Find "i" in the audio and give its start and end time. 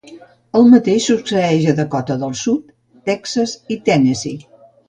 3.77-3.81